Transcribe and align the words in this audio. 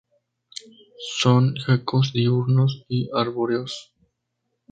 Son 1.19 1.53
geckos 1.57 2.11
diurnos 2.11 2.85
y 2.87 3.11
arbóreos. 3.13 3.93